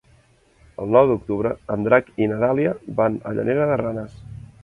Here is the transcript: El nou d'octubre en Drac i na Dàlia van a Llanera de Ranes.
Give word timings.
El 0.83 0.87
nou 0.95 1.09
d'octubre 1.09 1.51
en 1.75 1.85
Drac 1.89 2.09
i 2.27 2.29
na 2.33 2.39
Dàlia 2.45 2.73
van 3.01 3.21
a 3.29 3.35
Llanera 3.41 3.71
de 3.73 3.77
Ranes. 3.85 4.19